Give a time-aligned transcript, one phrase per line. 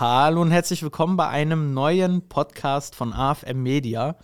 [0.00, 4.14] Hallo und herzlich willkommen bei einem neuen Podcast von AFM Media.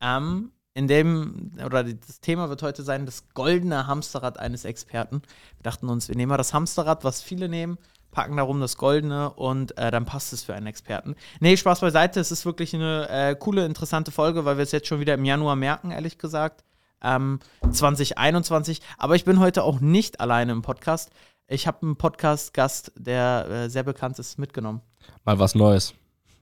[0.00, 5.22] Ähm, in dem, oder das Thema wird heute sein, das goldene Hamsterrad eines Experten.
[5.56, 7.76] Wir dachten uns, wir nehmen mal das Hamsterrad, was viele nehmen,
[8.12, 11.16] packen darum das Goldene und äh, dann passt es für einen Experten.
[11.40, 14.86] Nee, Spaß beiseite, es ist wirklich eine äh, coole, interessante Folge, weil wir es jetzt
[14.86, 16.62] schon wieder im Januar merken, ehrlich gesagt.
[17.02, 18.80] Ähm, 2021.
[18.96, 21.10] Aber ich bin heute auch nicht alleine im Podcast.
[21.48, 24.80] Ich habe einen Podcast-Gast, der äh, sehr bekannt ist, mitgenommen.
[25.24, 25.94] Mal was Neues.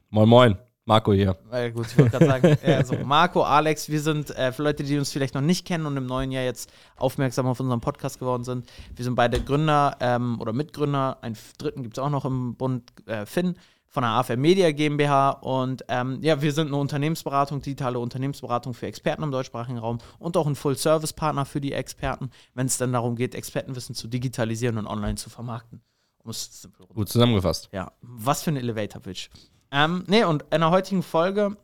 [0.08, 0.58] Moin, moin.
[0.86, 1.36] Marco hier.
[1.50, 4.96] Äh, gut, ich wollte gerade sagen, also Marco, Alex, wir sind äh, für Leute, die
[4.96, 8.44] uns vielleicht noch nicht kennen und im neuen Jahr jetzt aufmerksam auf unseren Podcast geworden
[8.44, 8.70] sind.
[8.94, 11.18] Wir sind beide Gründer ähm, oder Mitgründer.
[11.22, 13.56] Einen dritten gibt es auch noch im Bund, äh, Finn
[13.94, 15.30] von der AFM Media GmbH.
[15.30, 20.36] Und ähm, ja, wir sind eine Unternehmensberatung, digitale Unternehmensberatung für Experten im deutschsprachigen Raum und
[20.36, 24.88] auch ein Full-Service-Partner für die Experten, wenn es dann darum geht, Expertenwissen zu digitalisieren und
[24.88, 25.80] online zu vermarkten.
[26.24, 26.32] Um
[26.92, 27.68] Gut zusammengefasst.
[27.70, 29.28] Ja, was für ein Elevator-Pitch.
[29.70, 31.56] Ähm, nee, und in der heutigen Folge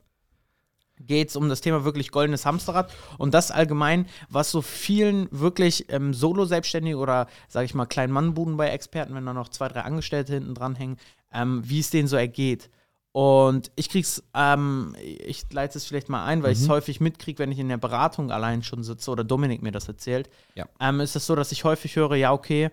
[1.07, 5.87] geht es um das Thema wirklich goldenes Hamsterrad und das allgemein, was so vielen wirklich
[5.89, 9.81] ähm, Solo-Selbstständigen oder, sage ich mal, kleinen Mannbuden bei Experten, wenn da noch zwei, drei
[9.81, 10.97] Angestellte hinten dran hängen,
[11.33, 12.71] ähm, wie es denen so ergeht.
[13.13, 16.57] Und ich krieg's, ähm, ich leite es vielleicht mal ein, weil mhm.
[16.57, 19.73] ich es häufig mitkriege, wenn ich in der Beratung allein schon sitze oder Dominik mir
[19.73, 20.31] das erzählt.
[20.55, 20.67] Ja.
[20.79, 22.71] Ähm, ist es so, dass ich häufig höre, ja, okay,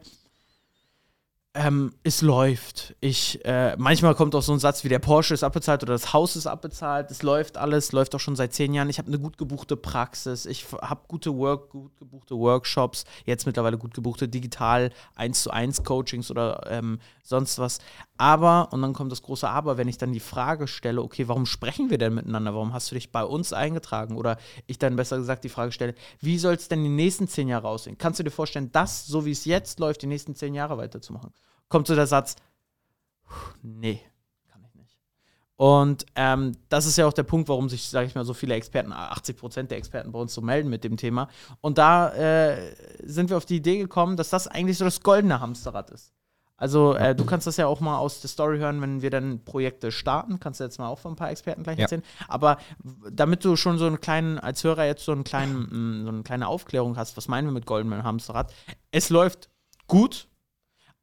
[1.58, 2.96] ähm, es läuft.
[3.00, 6.14] Ich, äh, manchmal kommt auch so ein Satz wie der Porsche ist abbezahlt oder das
[6.14, 7.10] Haus ist abbezahlt.
[7.10, 8.90] Es läuft alles, läuft auch schon seit zehn Jahren.
[8.90, 10.46] Ich habe eine gut gebuchte Praxis.
[10.46, 13.06] Ich habe gute Work, gut gebuchte Workshops.
[13.26, 17.80] Jetzt mittlerweile gut gebuchte digital 1 zu 1 Coachings oder ähm, sonst was.
[18.18, 21.48] Aber, und dann kommt das große Aber, wenn ich dann die Frage stelle, okay, warum
[21.48, 22.54] sprechen wir denn miteinander?
[22.54, 24.16] Warum hast du dich bei uns eingetragen?
[24.16, 24.38] Oder
[24.68, 27.68] ich dann besser gesagt die Frage stelle, wie soll es denn die nächsten zehn Jahre
[27.68, 27.98] aussehen?
[27.98, 31.32] Kannst du dir vorstellen, das, so wie es jetzt läuft, die nächsten zehn Jahre weiterzumachen?
[31.70, 32.36] Kommt so der Satz,
[33.62, 34.02] nee,
[34.48, 34.98] kann ich nicht.
[35.56, 38.56] Und ähm, das ist ja auch der Punkt, warum sich, sage ich mal, so viele
[38.56, 41.30] Experten, 80 Prozent der Experten bei uns so melden mit dem Thema.
[41.62, 45.40] Und da äh, sind wir auf die Idee gekommen, dass das eigentlich so das goldene
[45.40, 46.14] Hamsterrad ist.
[46.60, 49.46] Also äh, du kannst das ja auch mal aus der Story hören, wenn wir dann
[49.46, 50.40] Projekte starten.
[50.40, 51.84] Kannst du jetzt mal auch von ein paar Experten gleich ja.
[51.84, 52.04] erzählen.
[52.28, 52.58] Aber
[53.12, 56.24] damit du schon so einen kleinen, als Hörer jetzt so, einen kleinen, mm, so eine
[56.24, 58.52] kleine Aufklärung hast, was meinen wir mit Goldman Hamsterrad?
[58.90, 59.50] Es läuft
[59.86, 60.28] gut,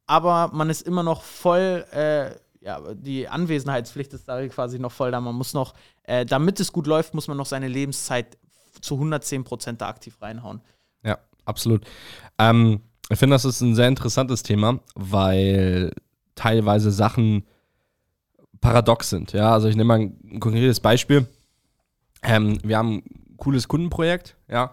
[0.07, 5.11] aber man ist immer noch voll, äh, ja, die Anwesenheitspflicht ist da quasi noch voll
[5.11, 5.21] da.
[5.21, 5.73] Man muss noch,
[6.03, 8.37] äh, damit es gut läuft, muss man noch seine Lebenszeit
[8.81, 10.61] zu 110 Prozent da aktiv reinhauen.
[11.03, 11.85] Ja, absolut.
[12.37, 15.91] Ähm ich finde, das ist ein sehr interessantes Thema, weil
[16.33, 17.45] teilweise Sachen
[18.61, 19.31] paradox sind.
[19.31, 21.27] Ja, also ich nehme mal ein konkretes Beispiel.
[22.23, 24.71] Ähm, wir haben ein cooles Kundenprojekt, ja,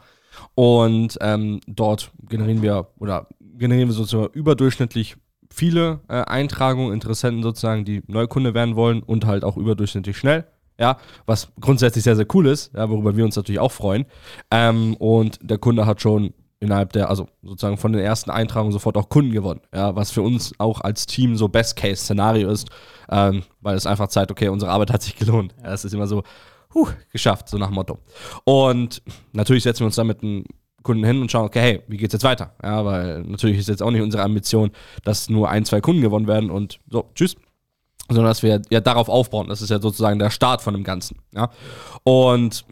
[0.54, 3.28] und ähm, dort generieren wir oder
[3.62, 5.16] generieren wir sozusagen überdurchschnittlich
[5.48, 10.46] viele äh, Eintragungen, Interessenten sozusagen, die Neukunde werden wollen und halt auch überdurchschnittlich schnell.
[10.78, 14.04] Ja, was grundsätzlich sehr, sehr cool ist, ja, worüber wir uns natürlich auch freuen.
[14.50, 18.96] Ähm, und der Kunde hat schon innerhalb der, also sozusagen von den ersten Eintragungen sofort
[18.96, 19.60] auch Kunden gewonnen.
[19.72, 22.68] Ja, was für uns auch als Team so Best-Case-Szenario ist,
[23.10, 25.54] ähm, weil es einfach zeigt, okay, unsere Arbeit hat sich gelohnt.
[25.62, 26.24] Ja, ist immer so,
[26.74, 27.98] huh, geschafft, so nach Motto.
[28.44, 29.02] Und
[29.32, 30.44] natürlich setzen wir uns dann mit einem
[30.82, 32.54] Kunden hin und schauen, okay, hey, wie geht's jetzt weiter?
[32.62, 34.70] Ja, weil natürlich ist jetzt auch nicht unsere Ambition,
[35.04, 37.36] dass nur ein, zwei Kunden gewonnen werden und so, tschüss,
[38.08, 39.48] sondern dass wir ja darauf aufbauen.
[39.48, 41.18] Das ist ja sozusagen der Start von dem Ganzen.
[41.34, 41.50] Ja?
[42.04, 42.64] Und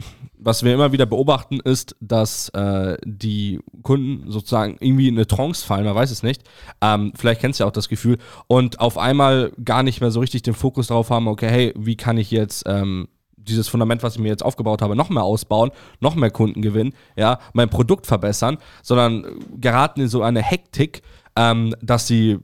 [0.43, 5.65] was wir immer wieder beobachten, ist, dass äh, die Kunden sozusagen irgendwie in eine Trance
[5.65, 6.43] fallen, man weiß es nicht.
[6.81, 8.17] Ähm, vielleicht kennst du ja auch das Gefühl.
[8.47, 11.95] Und auf einmal gar nicht mehr so richtig den Fokus darauf haben, okay, hey, wie
[11.95, 13.07] kann ich jetzt ähm,
[13.47, 16.93] dieses Fundament, was ich mir jetzt aufgebaut habe, noch mehr ausbauen, noch mehr Kunden gewinnen,
[17.15, 19.25] ja, mein Produkt verbessern, sondern
[19.59, 21.01] geraten in so eine Hektik,
[21.35, 22.39] ähm, dass sie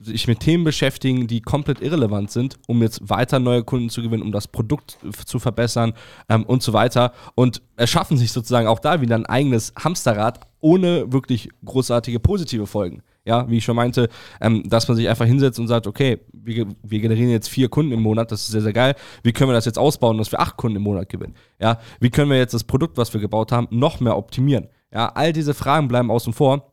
[0.00, 4.22] sich mit Themen beschäftigen, die komplett irrelevant sind, um jetzt weiter neue Kunden zu gewinnen,
[4.22, 5.92] um das Produkt zu verbessern
[6.28, 7.12] ähm, und so weiter.
[7.34, 13.02] Und erschaffen sich sozusagen auch da wieder ein eigenes Hamsterrad ohne wirklich großartige positive Folgen.
[13.24, 14.08] Ja, wie ich schon meinte,
[14.40, 17.92] ähm, dass man sich einfach hinsetzt und sagt, okay, wir, wir, generieren jetzt vier Kunden
[17.92, 18.94] im Monat, das ist sehr, sehr geil.
[19.22, 21.34] Wie können wir das jetzt ausbauen, dass wir acht Kunden im Monat gewinnen?
[21.60, 24.68] Ja, wie können wir jetzt das Produkt, was wir gebaut haben, noch mehr optimieren?
[24.92, 26.72] Ja, all diese Fragen bleiben außen vor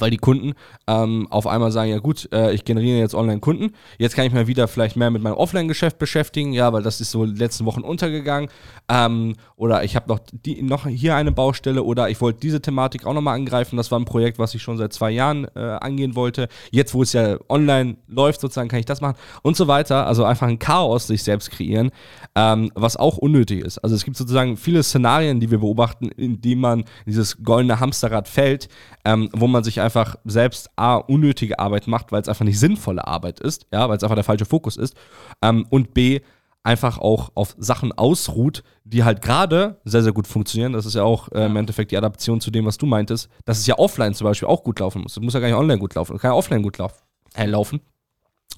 [0.00, 0.54] weil die Kunden
[0.86, 4.46] ähm, auf einmal sagen, ja gut, äh, ich generiere jetzt Online-Kunden, jetzt kann ich mal
[4.46, 8.50] wieder vielleicht mehr mit meinem Offline-Geschäft beschäftigen, ja, weil das ist so letzten Wochen untergegangen.
[8.88, 10.20] Ähm, oder ich habe noch,
[10.60, 14.04] noch hier eine Baustelle oder ich wollte diese Thematik auch nochmal angreifen, das war ein
[14.04, 17.96] Projekt, was ich schon seit zwei Jahren äh, angehen wollte, jetzt wo es ja online
[18.06, 21.50] läuft sozusagen, kann ich das machen und so weiter, also einfach ein Chaos sich selbst
[21.50, 21.90] kreieren,
[22.34, 23.78] ähm, was auch unnötig ist.
[23.78, 27.80] Also es gibt sozusagen viele Szenarien, die wir beobachten, in denen man in dieses goldene
[27.80, 28.68] Hamsterrad fällt,
[29.04, 29.85] ähm, wo man sich einfach
[30.24, 34.02] selbst A, unnötige Arbeit macht, weil es einfach nicht sinnvolle Arbeit ist, ja, weil es
[34.02, 34.94] einfach der falsche Fokus ist.
[35.42, 36.20] Ähm, und B,
[36.66, 40.72] einfach auch auf Sachen ausruht, die halt gerade sehr, sehr gut funktionieren.
[40.72, 43.58] Das ist ja auch äh, im Endeffekt die Adaption zu dem, was du meintest, dass
[43.58, 45.14] es ja offline zum Beispiel auch gut laufen muss.
[45.14, 46.14] Das muss ja gar nicht online gut laufen.
[46.14, 47.04] Das kann ja offline gut lauf
[47.34, 47.80] äh, laufen.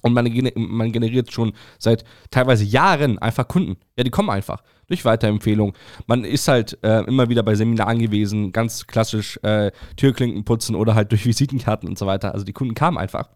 [0.01, 0.25] Und man,
[0.55, 3.77] man, generiert schon seit teilweise Jahren einfach Kunden.
[3.97, 5.73] Ja, die kommen einfach durch Weiterempfehlung.
[6.07, 10.95] Man ist halt äh, immer wieder bei Seminaren gewesen, ganz klassisch äh, Türklinken putzen oder
[10.95, 12.33] halt durch Visitenkarten und so weiter.
[12.33, 13.29] Also die Kunden kamen einfach.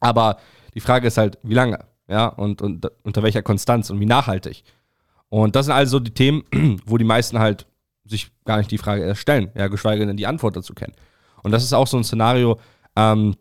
[0.00, 0.38] Aber
[0.74, 1.78] die Frage ist halt, wie lange?
[2.08, 4.64] ja, und, und unter welcher Konstanz und wie nachhaltig.
[5.28, 6.44] Und das sind also die Themen,
[6.86, 7.66] wo die meisten halt
[8.04, 10.94] sich gar nicht die Frage erst stellen, ja, geschweige denn die Antwort dazu kennen.
[11.42, 12.58] Und das ist auch so ein Szenario,
[12.96, 13.36] ähm,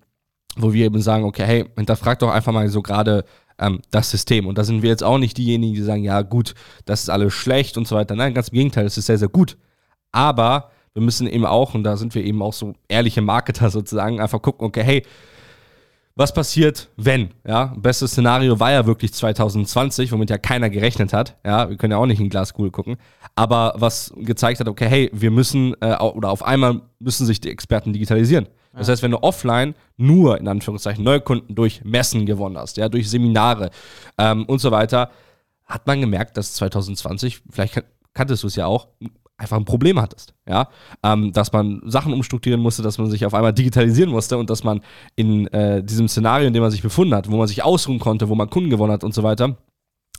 [0.58, 3.24] wo wir eben sagen, okay, hey, hinterfragt doch einfach mal so gerade
[3.60, 4.48] ähm, das System.
[4.48, 6.54] Und da sind wir jetzt auch nicht diejenigen, die sagen, ja gut,
[6.86, 8.16] das ist alles schlecht und so weiter.
[8.16, 9.58] Nein, ganz im Gegenteil, es ist sehr, sehr gut.
[10.12, 14.20] Aber wir müssen eben auch, und da sind wir eben auch so ehrliche Marketer sozusagen,
[14.20, 15.04] einfach gucken, okay, hey,
[16.16, 17.30] was passiert, wenn?
[17.48, 21.38] Ja, bestes Szenario war ja wirklich 2020, womit ja keiner gerechnet hat.
[21.46, 22.98] Ja, wir können ja auch nicht in Glaskugel gucken.
[23.36, 27.52] Aber was gezeigt hat, okay, hey, wir müssen, äh, oder auf einmal müssen sich die
[27.52, 28.48] Experten digitalisieren.
[28.78, 33.10] Das heißt, wenn du offline nur, in Anführungszeichen, Neukunden durch Messen gewonnen hast, ja, durch
[33.10, 33.72] Seminare
[34.18, 35.10] ähm, und so weiter,
[35.66, 37.84] hat man gemerkt, dass 2020, vielleicht
[38.14, 38.88] kanntest du es ja auch,
[39.38, 40.70] einfach ein Problem hattest, ja,
[41.04, 44.64] ähm, dass man Sachen umstrukturieren musste, dass man sich auf einmal digitalisieren musste und dass
[44.64, 44.82] man
[45.16, 48.30] in äh, diesem Szenario, in dem man sich befunden hat, wo man sich ausruhen konnte,
[48.30, 49.58] wo man Kunden gewonnen hat und so weiter,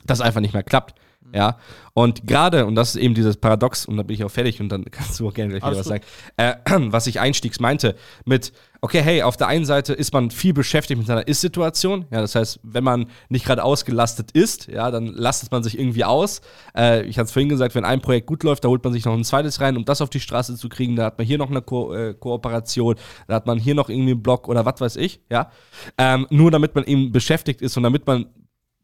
[0.05, 0.95] das einfach nicht mehr klappt.
[1.33, 1.57] Ja,
[1.93, 4.69] und gerade, und das ist eben dieses Paradox, und da bin ich auch fertig und
[4.69, 6.03] dann kannst du auch gerne gleich wieder was sagen,
[6.37, 7.95] äh, was ich einstiegs meinte,
[8.25, 12.21] mit, okay, hey, auf der einen Seite ist man viel beschäftigt mit seiner Ist-Situation, ja,
[12.21, 16.41] das heißt, wenn man nicht gerade ausgelastet ist, ja, dann lastet man sich irgendwie aus.
[16.75, 19.05] Äh, ich hatte es vorhin gesagt, wenn ein Projekt gut läuft, da holt man sich
[19.05, 21.37] noch ein zweites rein, um das auf die Straße zu kriegen, da hat man hier
[21.37, 22.95] noch eine Ko äh, Kooperation,
[23.27, 25.51] da hat man hier noch irgendwie einen Blog oder was weiß ich, ja.
[25.97, 28.25] Ähm, nur damit man eben beschäftigt ist und damit man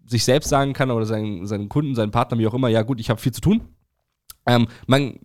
[0.06, 3.00] sich selbst sagen kann oder seinen, seinen Kunden, seinen Partner, wie auch immer, ja gut,
[3.00, 3.62] ich habe viel zu tun.
[4.46, 5.20] Ähm, man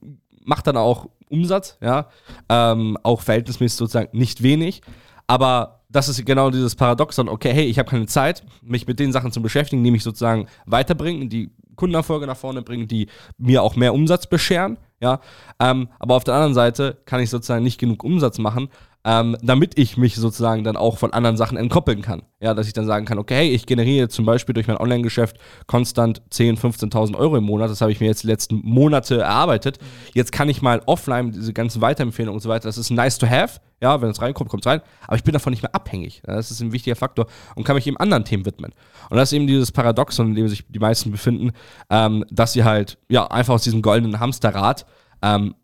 [0.44, 2.08] macht dann auch Umsatz, ja,
[2.48, 4.82] ähm, auch verhältnismäßig sozusagen nicht wenig,
[5.26, 9.12] aber das ist genau dieses Paradoxon, okay, hey, ich habe keine Zeit, mich mit den
[9.12, 13.76] Sachen zu beschäftigen, die mich sozusagen weiterbringen, die Kundenerfolge nach vorne bringen, die mir auch
[13.76, 15.20] mehr Umsatz bescheren, ja,
[15.58, 18.68] ähm, aber auf der anderen Seite kann ich sozusagen nicht genug Umsatz machen,
[19.04, 22.22] ähm, damit ich mich sozusagen dann auch von anderen Sachen entkoppeln kann.
[22.38, 26.22] Ja, dass ich dann sagen kann, okay, ich generiere zum Beispiel durch mein Online-Geschäft konstant
[26.30, 27.70] 10.000, 15.000 Euro im Monat.
[27.70, 29.78] Das habe ich mir jetzt die letzten Monate erarbeitet.
[30.12, 32.68] Jetzt kann ich mal offline diese ganzen Weiterempfehlungen und so weiter.
[32.68, 33.60] Das ist nice to have.
[33.82, 34.82] Ja, wenn es reinkommt, kommt es rein.
[35.06, 36.20] Aber ich bin davon nicht mehr abhängig.
[36.24, 38.72] Das ist ein wichtiger Faktor und kann mich eben anderen Themen widmen.
[39.08, 41.52] Und das ist eben dieses Paradoxon, in dem sich die meisten befinden,
[41.88, 44.84] ähm, dass sie halt, ja, einfach aus diesem goldenen Hamsterrad
[45.22, 45.54] ähm,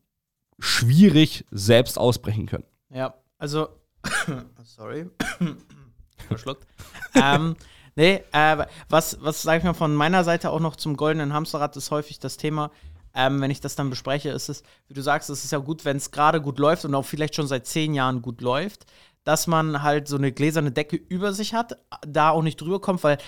[0.58, 2.64] schwierig selbst ausbrechen können.
[2.90, 3.68] Ja, also,
[4.64, 5.10] sorry,
[6.28, 6.66] verschluckt.
[7.14, 7.56] ähm,
[7.94, 11.76] nee, äh, was, was sage ich mal von meiner Seite auch noch zum goldenen Hamsterrad
[11.76, 12.70] ist häufig das Thema,
[13.14, 15.86] ähm, wenn ich das dann bespreche, ist es, wie du sagst, es ist ja gut,
[15.86, 18.84] wenn es gerade gut läuft und auch vielleicht schon seit zehn Jahren gut läuft,
[19.26, 21.76] dass man halt so eine gläserne Decke über sich hat,
[22.06, 23.18] da auch nicht drüber kommt, weil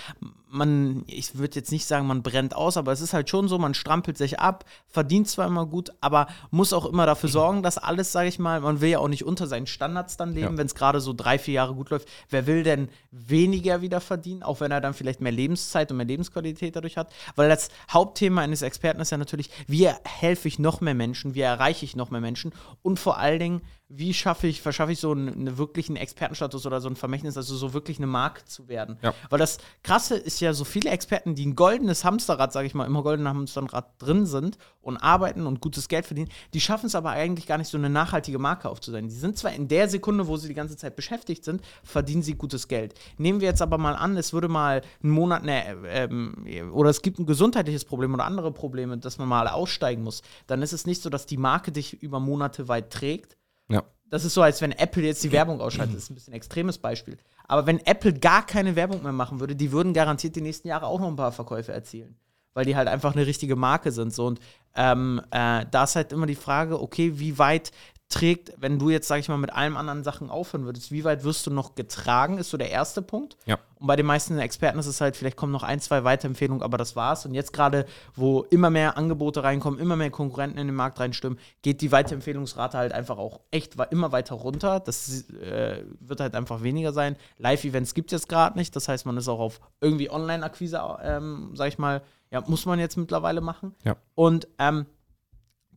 [0.49, 3.59] man, ich würde jetzt nicht sagen, man brennt aus, aber es ist halt schon so,
[3.59, 7.79] man strampelt sich ab, verdient zwar immer gut, aber muss auch immer dafür sorgen, dass
[7.79, 10.57] alles, sage ich mal, man will ja auch nicht unter seinen Standards dann leben, ja.
[10.57, 12.09] wenn es gerade so drei, vier Jahre gut läuft.
[12.31, 16.07] Wer will denn weniger wieder verdienen, auch wenn er dann vielleicht mehr Lebenszeit und mehr
[16.07, 17.13] Lebensqualität dadurch hat?
[17.35, 21.41] Weil das Hauptthema eines Experten ist ja natürlich, wie helfe ich noch mehr Menschen, wie
[21.41, 22.53] erreiche ich noch mehr Menschen
[22.83, 26.81] und vor allen Dingen, wie schaffe ich, verschaffe ich so einen, einen wirklichen Expertenstatus oder
[26.81, 28.99] so ein Vermächtnis, also so wirklich eine Marke zu werden.
[29.03, 29.15] Ja.
[29.31, 32.85] Weil das Krasse ist ja so viele Experten, die ein goldenes Hamsterrad, sage ich mal,
[32.85, 37.11] immer goldenen Hamsterrad drin sind und arbeiten und gutes Geld verdienen, die schaffen es aber
[37.11, 39.09] eigentlich gar nicht, so eine nachhaltige Marke aufzusein.
[39.09, 42.35] Die sind zwar in der Sekunde, wo sie die ganze Zeit beschäftigt sind, verdienen sie
[42.35, 42.93] gutes Geld.
[43.17, 47.01] Nehmen wir jetzt aber mal an, es würde mal einen Monat, ne, ähm, oder es
[47.01, 50.85] gibt ein gesundheitliches Problem oder andere Probleme, dass man mal aussteigen muss, dann ist es
[50.85, 53.38] nicht so, dass die Marke dich über Monate weit trägt.
[53.69, 53.85] Ja.
[54.11, 55.97] Das ist so, als wenn Apple jetzt die Werbung ausschaltet.
[55.97, 57.19] Das ist ein bisschen ein extremes Beispiel.
[57.47, 60.87] Aber wenn Apple gar keine Werbung mehr machen würde, die würden garantiert die nächsten Jahre
[60.87, 62.17] auch noch ein paar Verkäufe erzielen.
[62.55, 64.15] Weil die halt einfach eine richtige Marke sind.
[64.15, 64.27] So.
[64.27, 64.41] Und
[64.75, 67.71] ähm, äh, da ist halt immer die Frage, okay, wie weit
[68.09, 71.25] trägt, wenn du jetzt, sag ich mal, mit allen anderen Sachen aufhören würdest, wie weit
[71.25, 73.37] wirst du noch getragen, ist so der erste Punkt.
[73.45, 73.59] Ja.
[73.79, 76.79] Und bei den meisten Experten ist es halt, vielleicht kommen noch ein, zwei Weiterempfehlungen, aber
[76.79, 77.27] das war's.
[77.27, 77.85] Und jetzt gerade,
[78.15, 82.79] wo immer mehr Angebote reinkommen, immer mehr Konkurrenten in den Markt reinstimmen, geht die Weiterempfehlungsrate
[82.79, 84.81] halt einfach auch echt immer weiter runter.
[84.81, 87.15] Das äh, wird halt einfach weniger sein.
[87.37, 91.51] Live-Events gibt es jetzt gerade nicht, das heißt, man ist auch auf irgendwie Online-Akquise, ähm,
[91.55, 93.75] sag ich mal, ja, muss man jetzt mittlerweile machen.
[93.85, 93.97] Ja.
[94.15, 94.87] Und ähm,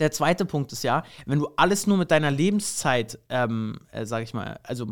[0.01, 4.23] Der zweite Punkt ist ja, wenn du alles nur mit deiner Lebenszeit, ähm, äh, sag
[4.23, 4.87] ich mal, also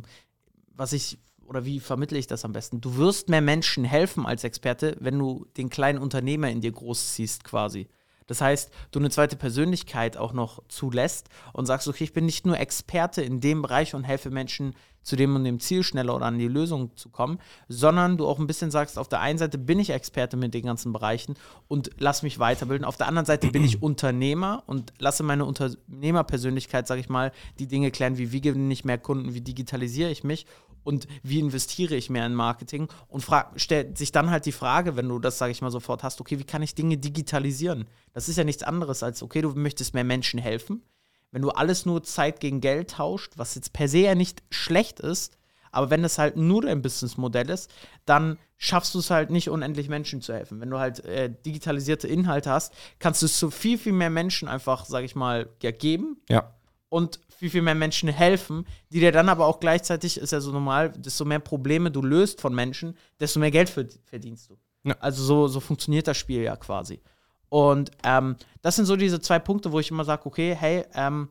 [0.75, 2.79] was ich, oder wie vermittle ich das am besten?
[2.79, 7.43] Du wirst mehr Menschen helfen als Experte, wenn du den kleinen Unternehmer in dir großziehst
[7.43, 7.87] quasi.
[8.27, 12.45] Das heißt, du eine zweite Persönlichkeit auch noch zulässt und sagst, okay, ich bin nicht
[12.45, 14.75] nur Experte in dem Bereich und helfe Menschen
[15.09, 18.37] zu dem und dem Ziel schneller oder an die Lösung zu kommen, sondern du auch
[18.37, 21.35] ein bisschen sagst, auf der einen Seite bin ich Experte mit den ganzen Bereichen
[21.67, 22.85] und lass mich weiterbilden.
[22.85, 27.67] Auf der anderen Seite bin ich Unternehmer und lasse meine Unternehmerpersönlichkeit, sage ich mal, die
[27.67, 30.45] Dinge klären, wie wie gewinne ich mehr Kunden, wie digitalisiere ich mich
[30.83, 33.25] und wie investiere ich mehr in Marketing und
[33.55, 36.37] stellt sich dann halt die Frage, wenn du das, sage ich mal, sofort hast, okay,
[36.37, 37.85] wie kann ich Dinge digitalisieren?
[38.13, 40.83] Das ist ja nichts anderes als, okay, du möchtest mehr Menschen helfen.
[41.31, 45.00] Wenn du alles nur Zeit gegen Geld tauscht, was jetzt per se ja nicht schlecht
[45.00, 45.38] ist,
[45.71, 47.69] aber wenn das halt nur dein Businessmodell ist,
[48.05, 50.59] dann schaffst du es halt nicht, unendlich Menschen zu helfen.
[50.59, 54.48] Wenn du halt äh, digitalisierte Inhalte hast, kannst du es zu viel, viel mehr Menschen
[54.48, 56.17] einfach, sage ich mal, ja, geben.
[56.27, 56.55] Ja
[56.89, 60.51] und viel, viel mehr Menschen helfen, die dir dann aber auch gleichzeitig, ist ja so
[60.51, 64.57] normal, desto mehr Probleme du löst von Menschen, desto mehr Geld verdienst du.
[64.83, 64.95] Ja.
[65.00, 67.00] Also so, so funktioniert das Spiel ja quasi.
[67.49, 71.29] Und ähm, das sind so diese zwei Punkte, wo ich immer sage, okay, hey, ähm,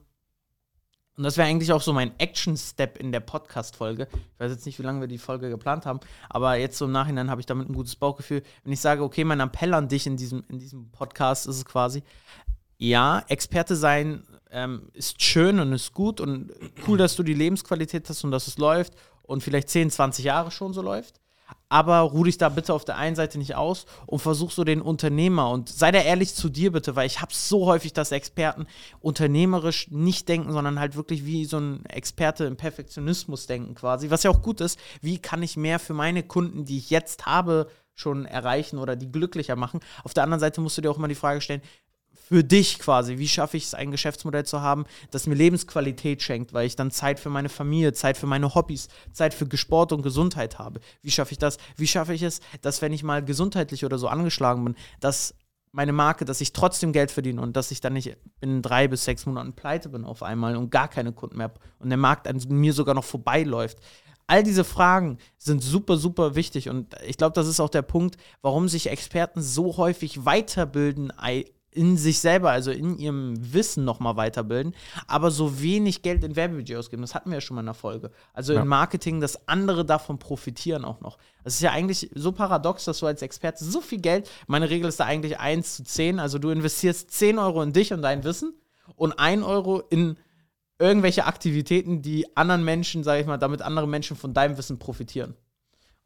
[1.19, 4.07] und das wäre eigentlich auch so mein Action-Step in der Podcast-Folge.
[4.13, 5.99] Ich weiß jetzt nicht, wie lange wir die Folge geplant haben,
[6.29, 8.41] aber jetzt so im Nachhinein habe ich damit ein gutes Bauchgefühl.
[8.63, 11.65] Wenn ich sage, okay, mein Appell an dich in diesem, in diesem Podcast ist es
[11.65, 12.03] quasi,
[12.77, 16.53] ja, Experte sein ähm, ist schön und ist gut und
[16.87, 20.51] cool, dass du die Lebensqualität hast und dass es läuft und vielleicht 10, 20 Jahre
[20.51, 21.19] schon so läuft.
[21.69, 24.81] Aber ruh dich da bitte auf der einen Seite nicht aus und versuch so den
[24.81, 28.65] Unternehmer und sei da ehrlich zu dir bitte, weil ich habe so häufig, dass Experten
[29.01, 34.23] unternehmerisch nicht denken, sondern halt wirklich wie so ein Experte im Perfektionismus denken quasi, was
[34.23, 34.79] ja auch gut ist.
[35.01, 39.11] Wie kann ich mehr für meine Kunden, die ich jetzt habe, schon erreichen oder die
[39.11, 39.79] glücklicher machen?
[40.03, 41.61] Auf der anderen Seite musst du dir auch immer die Frage stellen,
[42.29, 43.17] für dich quasi.
[43.17, 46.91] Wie schaffe ich es, ein Geschäftsmodell zu haben, das mir Lebensqualität schenkt, weil ich dann
[46.91, 50.79] Zeit für meine Familie, Zeit für meine Hobbys, Zeit für Sport und Gesundheit habe?
[51.01, 51.57] Wie schaffe ich das?
[51.75, 55.33] Wie schaffe ich es, dass wenn ich mal gesundheitlich oder so angeschlagen bin, dass
[55.71, 59.05] meine Marke, dass ich trotzdem Geld verdiene und dass ich dann nicht in drei bis
[59.05, 62.27] sechs Monaten pleite bin auf einmal und gar keine Kunden mehr habe und der Markt
[62.27, 63.79] an mir sogar noch vorbeiläuft.
[64.27, 68.17] All diese Fragen sind super, super wichtig und ich glaube, das ist auch der Punkt,
[68.43, 71.09] warum sich Experten so häufig weiterbilden
[71.79, 74.75] in sich selber, also in ihrem Wissen nochmal weiterbilden,
[75.07, 77.01] aber so wenig Geld in Werbebudget ausgeben.
[77.01, 78.11] Das hatten wir ja schon mal in der Folge.
[78.33, 78.61] Also ja.
[78.61, 81.17] in Marketing, dass andere davon profitieren auch noch.
[81.45, 84.89] Das ist ja eigentlich so paradox, dass du als Experte so viel Geld, meine Regel
[84.89, 88.25] ist da eigentlich 1 zu 10, also du investierst 10 Euro in dich und dein
[88.25, 88.53] Wissen
[88.97, 90.17] und 1 Euro in
[90.79, 95.35] irgendwelche Aktivitäten, die anderen Menschen, sage ich mal, damit andere Menschen von deinem Wissen profitieren.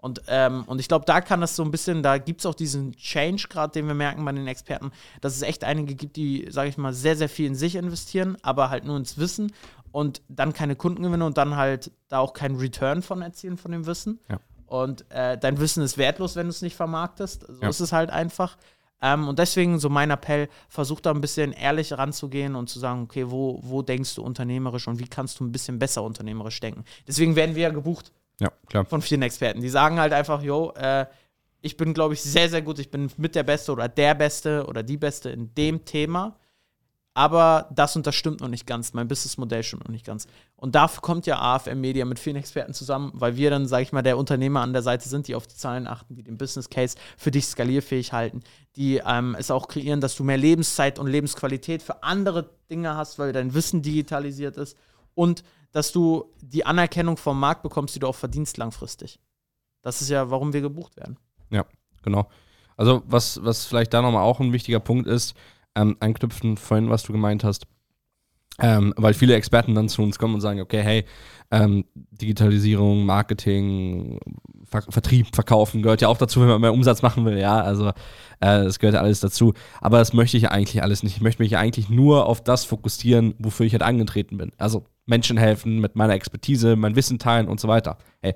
[0.04, 2.56] Und, ähm, und ich glaube, da kann das so ein bisschen, da gibt es auch
[2.56, 4.92] diesen Change gerade, den wir merken bei den Experten,
[5.22, 8.38] dass es echt einige gibt, die, sage ich mal, sehr, sehr viel in sich investieren,
[8.42, 9.54] aber halt nur ins Wissen
[9.94, 13.72] und dann keine Kunden gewinnen und dann halt da auch keinen Return von erzielen von
[13.72, 14.20] dem Wissen.
[14.30, 14.40] Ja.
[14.66, 17.46] Und äh, dein Wissen ist wertlos, wenn du es nicht vermarktest.
[17.48, 17.70] So ja.
[17.70, 18.58] ist es halt einfach.
[19.02, 23.04] Ähm, und deswegen so mein Appell, versuch da ein bisschen ehrlich ranzugehen und zu sagen,
[23.04, 26.84] okay, wo, wo denkst du unternehmerisch und wie kannst du ein bisschen besser unternehmerisch denken.
[27.08, 28.12] Deswegen werden wir ja gebucht
[28.44, 28.86] ja, klar.
[28.86, 29.62] Von vielen Experten.
[29.62, 31.06] Die sagen halt einfach, yo, äh,
[31.62, 32.78] ich bin, glaube ich, sehr, sehr gut.
[32.80, 36.38] Ich bin mit der Beste oder der Beste oder die Beste in dem Thema.
[37.16, 38.94] Aber das und das stimmt noch nicht ganz.
[38.94, 40.28] Mein Businessmodell stimmt noch nicht ganz.
[40.58, 43.94] Und dafür kommt ja AFM Media mit vielen Experten zusammen, weil wir dann, sage ich
[43.94, 46.70] mal, der Unternehmer an der Seite sind, die auf die Zahlen achten, die den Business
[46.70, 48.42] Case für dich skalierfähig halten,
[48.76, 53.20] die ähm, es auch kreieren, dass du mehr Lebenszeit und Lebensqualität für andere Dinge hast,
[53.20, 54.76] weil dein Wissen digitalisiert ist
[55.14, 59.20] und dass du die Anerkennung vom Markt bekommst, die du auch verdienst langfristig.
[59.82, 61.18] Das ist ja, warum wir gebucht werden.
[61.50, 61.66] Ja,
[62.04, 62.30] genau.
[62.78, 65.36] Also, was, was vielleicht da nochmal auch ein wichtiger Punkt ist,
[65.76, 67.68] ähm, anknüpfen vorhin, was du gemeint hast,
[68.60, 71.06] ähm, weil viele Experten dann zu uns kommen und sagen, okay, hey,
[71.52, 74.20] ähm, Digitalisierung, Marketing,
[74.66, 77.90] Ver Vertrieb, Verkaufen gehört ja auch dazu, wenn man mehr Umsatz machen will, ja, also
[77.90, 77.94] äh,
[78.40, 79.54] das gehört ja alles dazu.
[79.82, 81.16] Aber das möchte ich ja eigentlich alles nicht.
[81.16, 84.52] Ich möchte mich eigentlich nur auf das fokussieren, wofür ich halt angetreten bin.
[84.58, 87.98] Also Menschen helfen, mit meiner Expertise, mein Wissen teilen und so weiter.
[88.22, 88.36] Hey.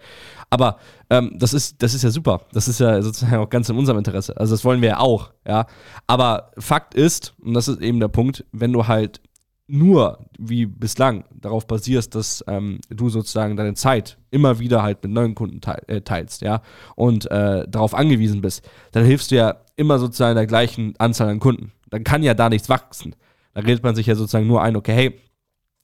[0.49, 0.77] Aber
[1.09, 2.41] ähm, das, ist, das ist ja super.
[2.51, 4.35] Das ist ja sozusagen auch ganz in unserem Interesse.
[4.37, 5.65] Also das wollen wir ja auch, ja.
[6.07, 9.21] Aber Fakt ist, und das ist eben der Punkt, wenn du halt
[9.67, 15.11] nur wie bislang darauf basierst, dass ähm, du sozusagen deine Zeit immer wieder halt mit
[15.11, 16.61] neuen Kunden teil, äh, teilst, ja,
[16.95, 21.39] und äh, darauf angewiesen bist, dann hilfst du ja immer sozusagen der gleichen Anzahl an
[21.39, 21.73] Kunden.
[21.89, 23.15] Dann kann ja da nichts wachsen.
[23.53, 25.21] Da redet man sich ja sozusagen nur ein, okay, hey,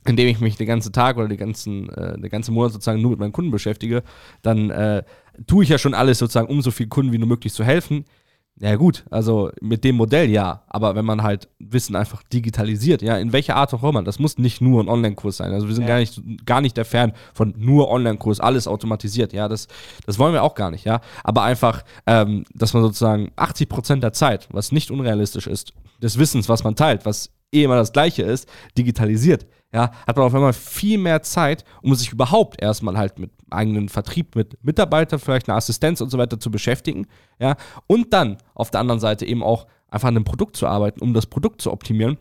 [0.05, 3.11] indem ich mich den ganzen Tag oder den ganzen, äh, den ganzen Monat sozusagen nur
[3.11, 4.03] mit meinen Kunden beschäftige,
[4.41, 5.03] dann äh,
[5.47, 8.05] tue ich ja schon alles sozusagen, um so vielen Kunden wie nur möglich zu helfen.
[8.59, 13.17] Ja gut, also mit dem Modell ja, aber wenn man halt Wissen einfach digitalisiert, ja,
[13.17, 15.51] in welcher Art auch immer, das muss nicht nur ein Online-Kurs sein.
[15.51, 15.87] Also wir sind Ja.
[15.95, 19.67] gar nicht gar nicht der Fan von nur Online-Kurs, alles automatisiert, ja, das,
[20.05, 21.01] das wollen wir auch gar nicht, ja.
[21.23, 26.19] Aber einfach, ähm, dass man sozusagen 80 Prozent der Zeit, was nicht unrealistisch ist, des
[26.19, 30.35] Wissens, was man teilt, was eh immer das Gleiche ist, digitalisiert, ja, hat man auf
[30.35, 35.49] einmal viel mehr Zeit, um sich überhaupt erstmal halt mit eigenen Vertrieb, mit Mitarbeitern, vielleicht
[35.49, 37.07] eine Assistenz und so weiter zu beschäftigen,
[37.39, 37.55] ja,
[37.87, 41.13] und dann auf der anderen Seite eben auch einfach an einem Produkt zu arbeiten, um
[41.13, 42.17] das Produkt zu optimieren,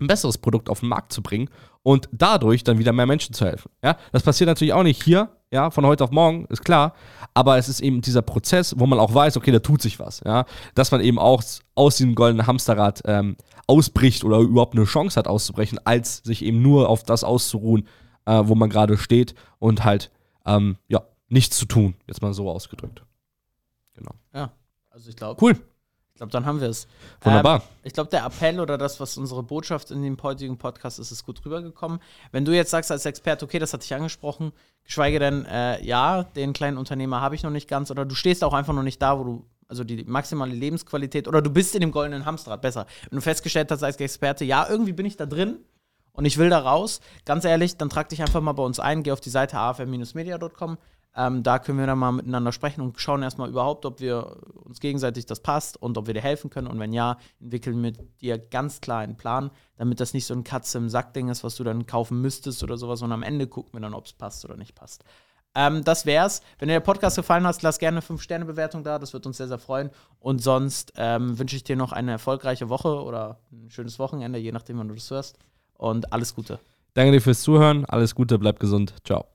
[0.00, 1.48] ein besseres Produkt auf den Markt zu bringen
[1.82, 3.70] und dadurch dann wieder mehr Menschen zu helfen.
[3.82, 6.94] Ja, das passiert natürlich auch nicht hier, ja, von heute auf morgen, ist klar,
[7.34, 10.20] aber es ist eben dieser Prozess, wo man auch weiß, okay, da tut sich was,
[10.24, 11.42] ja, dass man eben auch
[11.74, 13.36] aus diesem goldenen Hamsterrad ähm,
[13.66, 17.86] ausbricht oder überhaupt eine Chance hat auszubrechen, als sich eben nur auf das auszuruhen,
[18.24, 20.10] äh, wo man gerade steht und halt,
[20.44, 23.04] ähm, ja, nichts zu tun, jetzt mal so ausgedrückt.
[23.94, 24.12] Genau.
[24.34, 24.52] Ja,
[24.90, 25.56] also ich glaube, Cool,
[26.16, 26.88] ich glaube, dann haben wir es.
[27.20, 27.56] wunderbar.
[27.56, 31.10] Ähm, ich glaube, der Appell oder das, was unsere Botschaft in dem heutigen Podcast ist,
[31.10, 32.00] ist gut rübergekommen.
[32.32, 36.22] Wenn du jetzt sagst als Experte, okay, das hatte ich angesprochen, geschweige denn, äh, ja,
[36.22, 39.02] den kleinen Unternehmer habe ich noch nicht ganz, oder du stehst auch einfach noch nicht
[39.02, 42.86] da, wo du, also die maximale Lebensqualität, oder du bist in dem goldenen Hamsterrad, besser.
[43.10, 45.58] Wenn du festgestellt hast als Experte, ja, irgendwie bin ich da drin
[46.16, 49.02] und ich will da raus, ganz ehrlich, dann trag dich einfach mal bei uns ein,
[49.02, 50.78] geh auf die Seite afm-media.com.
[51.18, 54.80] Ähm, da können wir dann mal miteinander sprechen und schauen erstmal überhaupt, ob wir uns
[54.80, 56.66] gegenseitig das passt und ob wir dir helfen können.
[56.66, 60.44] Und wenn ja, entwickeln wir dir ganz klar einen Plan, damit das nicht so ein
[60.44, 63.00] Katze im Sack-Ding ist, was du dann kaufen müsstest oder sowas.
[63.00, 65.04] Und am Ende gucken wir dann, ob es passt oder nicht passt.
[65.54, 66.42] Ähm, das wär's.
[66.58, 68.98] Wenn dir der Podcast gefallen hat, lass gerne eine 5-Sterne-Bewertung da.
[68.98, 69.90] Das wird uns sehr, sehr freuen.
[70.20, 74.52] Und sonst ähm, wünsche ich dir noch eine erfolgreiche Woche oder ein schönes Wochenende, je
[74.52, 75.38] nachdem, wann du das hörst.
[75.78, 76.58] Und alles Gute.
[76.94, 79.26] Danke dir fürs Zuhören, alles Gute, bleib gesund, ciao.